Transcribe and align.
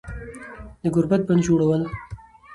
د 0.83 0.85
گوربت 0.93 1.21
بندجوړول 1.27 1.81